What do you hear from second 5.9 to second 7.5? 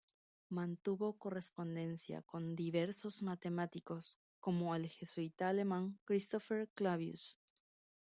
Christopher Clavius.